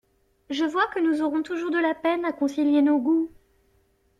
Je 0.49 0.65
vois 0.65 0.87
que 0.87 0.99
nous 0.99 1.21
aurons 1.21 1.43
toujours 1.43 1.69
de 1.69 1.77
la 1.77 1.93
peine 1.93 2.25
à 2.25 2.31
concilier 2.31 2.81
nos 2.81 2.97
goûts! 2.97 3.31